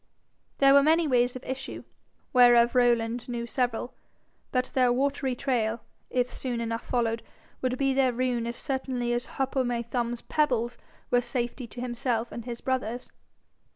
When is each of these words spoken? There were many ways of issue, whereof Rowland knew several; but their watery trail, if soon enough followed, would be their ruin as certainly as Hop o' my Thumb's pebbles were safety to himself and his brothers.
There 0.57 0.73
were 0.73 0.81
many 0.81 1.05
ways 1.07 1.35
of 1.35 1.43
issue, 1.43 1.83
whereof 2.33 2.73
Rowland 2.73 3.29
knew 3.29 3.45
several; 3.45 3.93
but 4.51 4.71
their 4.73 4.91
watery 4.91 5.35
trail, 5.35 5.81
if 6.09 6.33
soon 6.33 6.59
enough 6.59 6.83
followed, 6.83 7.21
would 7.61 7.77
be 7.77 7.93
their 7.93 8.11
ruin 8.11 8.47
as 8.47 8.55
certainly 8.55 9.13
as 9.13 9.27
Hop 9.37 9.55
o' 9.55 9.63
my 9.63 9.83
Thumb's 9.83 10.23
pebbles 10.23 10.75
were 11.11 11.21
safety 11.21 11.67
to 11.67 11.81
himself 11.81 12.31
and 12.31 12.45
his 12.45 12.61
brothers. 12.61 13.11